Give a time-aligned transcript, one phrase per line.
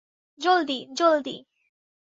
[0.39, 1.35] জলদি, জলদি!